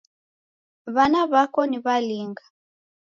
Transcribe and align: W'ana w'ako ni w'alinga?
W'ana 0.95 1.21
w'ako 1.31 1.61
ni 1.67 1.77
w'alinga? 1.83 2.43